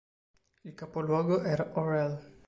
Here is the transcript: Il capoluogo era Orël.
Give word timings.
Il 0.63 0.73
capoluogo 0.73 1.43
era 1.43 1.69
Orël. 1.75 2.17